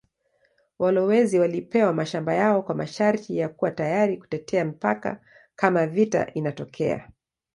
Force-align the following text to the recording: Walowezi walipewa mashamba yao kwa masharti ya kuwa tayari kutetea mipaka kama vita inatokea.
Walowezi 0.79 1.39
walipewa 1.39 1.93
mashamba 1.93 2.33
yao 2.33 2.61
kwa 2.63 2.75
masharti 2.75 3.37
ya 3.37 3.49
kuwa 3.49 3.71
tayari 3.71 4.17
kutetea 4.17 4.65
mipaka 4.65 5.21
kama 5.55 5.87
vita 5.87 6.33
inatokea. 6.33 7.11